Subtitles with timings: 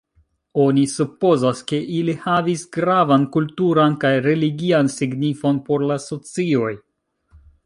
[0.61, 6.75] Oni supozas, ke ili havis gravan kulturan kaj religian signifon por la socioj.